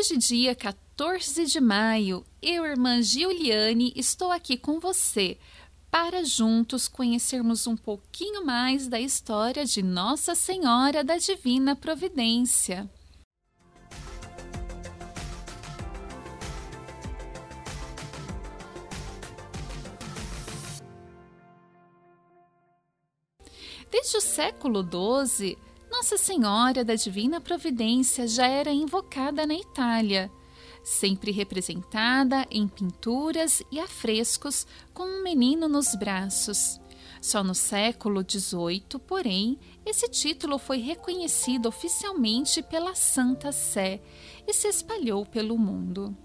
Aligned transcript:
Hoje, 0.00 0.16
dia 0.16 0.54
14 0.54 1.44
de 1.44 1.60
maio, 1.60 2.24
eu, 2.40 2.64
irmã 2.64 3.02
Giuliane, 3.02 3.92
estou 3.94 4.32
aqui 4.32 4.56
com 4.56 4.80
você 4.80 5.36
para 5.90 6.24
juntos 6.24 6.88
conhecermos 6.88 7.66
um 7.66 7.76
pouquinho 7.76 8.42
mais 8.42 8.88
da 8.88 8.98
história 8.98 9.62
de 9.66 9.82
Nossa 9.82 10.34
Senhora 10.34 11.04
da 11.04 11.18
Divina 11.18 11.76
Providência. 11.76 12.90
Desde 23.90 24.16
o 24.16 24.20
século 24.22 24.82
XII, 24.82 25.58
Nossa 25.90 26.16
Senhora 26.16 26.84
da 26.84 26.94
Divina 26.94 27.40
Providência 27.40 28.26
já 28.26 28.46
era 28.46 28.70
invocada 28.70 29.44
na 29.44 29.54
Itália, 29.54 30.30
sempre 30.84 31.32
representada 31.32 32.46
em 32.48 32.68
pinturas 32.68 33.60
e 33.72 33.80
afrescos 33.80 34.66
com 34.94 35.02
um 35.02 35.22
menino 35.22 35.68
nos 35.68 35.96
braços. 35.96 36.80
Só 37.20 37.42
no 37.42 37.56
século 37.56 38.24
XVIII, 38.26 39.00
porém, 39.04 39.58
esse 39.84 40.08
título 40.08 40.58
foi 40.58 40.78
reconhecido 40.78 41.66
oficialmente 41.66 42.62
pela 42.62 42.94
Santa 42.94 43.50
Sé 43.50 44.00
e 44.46 44.54
se 44.54 44.68
espalhou 44.68 45.26
pelo 45.26 45.58
mundo. 45.58 46.16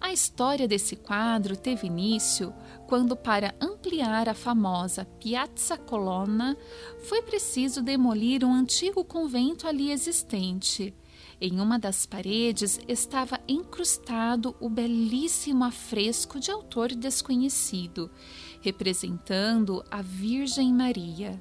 A 0.00 0.12
história 0.12 0.68
desse 0.68 0.96
quadro 0.96 1.56
teve 1.56 1.86
início 1.86 2.52
quando, 2.86 3.16
para 3.16 3.54
ampliar 3.60 4.28
a 4.28 4.34
famosa 4.34 5.04
Piazza 5.18 5.76
Colonna, 5.76 6.56
foi 7.04 7.22
preciso 7.22 7.82
demolir 7.82 8.44
um 8.44 8.52
antigo 8.52 9.04
convento 9.04 9.66
ali 9.66 9.90
existente. 9.90 10.94
Em 11.40 11.60
uma 11.60 11.78
das 11.78 12.06
paredes 12.06 12.80
estava 12.88 13.38
incrustado 13.46 14.56
o 14.58 14.70
belíssimo 14.70 15.64
afresco 15.64 16.40
de 16.40 16.50
autor 16.50 16.94
desconhecido, 16.94 18.10
representando 18.62 19.84
a 19.90 20.00
Virgem 20.00 20.72
Maria. 20.72 21.40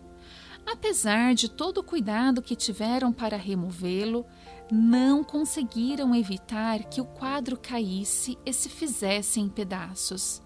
Apesar 0.66 1.36
de 1.36 1.50
todo 1.50 1.80
o 1.80 1.84
cuidado 1.84 2.42
que 2.42 2.56
tiveram 2.56 3.14
para 3.14 3.38
removê-lo, 3.38 4.26
não 4.72 5.24
conseguiram 5.24 6.16
evitar 6.16 6.84
que 6.86 7.00
o 7.00 7.06
quadro 7.06 7.58
caísse 7.58 8.38
e 8.46 8.52
se 8.52 8.68
fizesse 8.68 9.40
em 9.40 9.48
pedaços. 9.48 10.42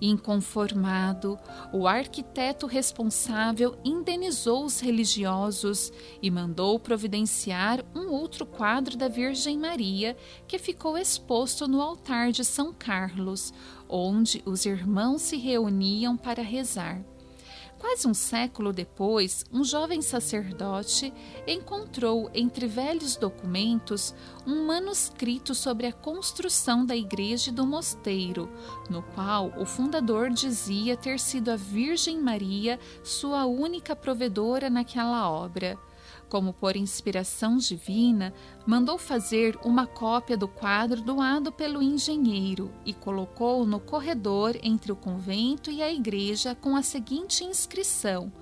Inconformado, 0.00 1.38
o 1.72 1.86
arquiteto 1.86 2.66
responsável 2.66 3.78
indenizou 3.84 4.64
os 4.64 4.80
religiosos 4.80 5.92
e 6.22 6.30
mandou 6.30 6.80
providenciar 6.80 7.84
um 7.94 8.10
outro 8.10 8.46
quadro 8.46 8.96
da 8.96 9.08
Virgem 9.08 9.58
Maria 9.58 10.16
que 10.48 10.58
ficou 10.58 10.96
exposto 10.96 11.68
no 11.68 11.82
altar 11.82 12.32
de 12.32 12.46
São 12.46 12.72
Carlos, 12.72 13.52
onde 13.86 14.42
os 14.46 14.64
irmãos 14.64 15.20
se 15.20 15.36
reuniam 15.36 16.16
para 16.16 16.42
rezar. 16.42 17.04
Quase 17.80 18.06
um 18.06 18.12
século 18.12 18.74
depois, 18.74 19.42
um 19.50 19.64
jovem 19.64 20.02
sacerdote 20.02 21.10
encontrou 21.46 22.30
entre 22.34 22.66
velhos 22.66 23.16
documentos 23.16 24.14
um 24.46 24.66
manuscrito 24.66 25.54
sobre 25.54 25.86
a 25.86 25.92
construção 25.92 26.84
da 26.84 26.94
igreja 26.94 27.48
e 27.48 27.54
do 27.54 27.66
mosteiro, 27.66 28.50
no 28.90 29.02
qual 29.14 29.50
o 29.56 29.64
fundador 29.64 30.28
dizia 30.28 30.94
ter 30.94 31.18
sido 31.18 31.50
a 31.50 31.56
Virgem 31.56 32.20
Maria 32.20 32.78
sua 33.02 33.46
única 33.46 33.96
provedora 33.96 34.68
naquela 34.68 35.30
obra 35.30 35.78
como 36.30 36.54
por 36.54 36.76
inspiração 36.76 37.56
divina, 37.56 38.32
mandou 38.64 38.96
fazer 38.96 39.58
uma 39.64 39.84
cópia 39.84 40.36
do 40.36 40.46
quadro 40.46 41.02
doado 41.02 41.50
pelo 41.50 41.82
engenheiro 41.82 42.70
e 42.86 42.94
colocou 42.94 43.66
no 43.66 43.80
corredor 43.80 44.56
entre 44.62 44.92
o 44.92 44.96
convento 44.96 45.72
e 45.72 45.82
a 45.82 45.92
igreja 45.92 46.54
com 46.54 46.76
a 46.76 46.82
seguinte 46.82 47.42
inscrição: 47.42 48.32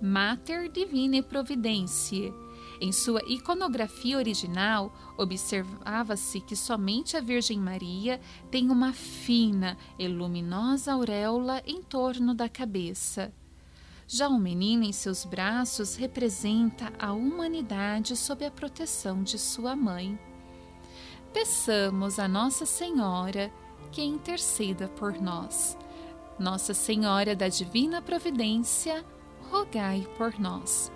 Mater 0.00 0.70
Divine 0.70 1.20
Providentiae. 1.20 2.32
Em 2.80 2.90
sua 2.90 3.20
iconografia 3.28 4.16
original, 4.16 4.92
observava-se 5.16 6.40
que 6.40 6.56
somente 6.56 7.16
a 7.16 7.20
Virgem 7.20 7.58
Maria 7.58 8.20
tem 8.50 8.70
uma 8.70 8.92
fina 8.92 9.76
e 9.98 10.08
luminosa 10.08 10.92
auréola 10.92 11.62
em 11.66 11.82
torno 11.82 12.34
da 12.34 12.48
cabeça. 12.48 13.32
Já 14.14 14.28
o 14.28 14.38
menino 14.38 14.84
em 14.84 14.92
seus 14.92 15.24
braços 15.24 15.96
representa 15.96 16.92
a 16.98 17.14
humanidade 17.14 18.14
sob 18.14 18.44
a 18.44 18.50
proteção 18.50 19.22
de 19.22 19.38
sua 19.38 19.74
mãe. 19.74 20.18
Peçamos 21.32 22.18
a 22.18 22.28
Nossa 22.28 22.66
Senhora 22.66 23.50
que 23.90 24.02
interceda 24.02 24.86
por 24.86 25.18
nós. 25.18 25.78
Nossa 26.38 26.74
Senhora 26.74 27.34
da 27.34 27.48
Divina 27.48 28.02
Providência, 28.02 29.02
rogai 29.50 30.06
por 30.18 30.38
nós. 30.38 30.92